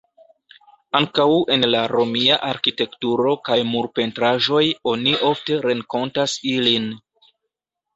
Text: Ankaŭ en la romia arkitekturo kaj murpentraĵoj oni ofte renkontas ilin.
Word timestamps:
Ankaŭ 0.99 1.25
en 1.55 1.65
la 1.73 1.81
romia 1.91 2.39
arkitekturo 2.49 3.37
kaj 3.51 3.61
murpentraĵoj 3.75 4.67
oni 4.97 5.17
ofte 5.33 5.65
renkontas 5.71 6.39
ilin. 6.59 6.95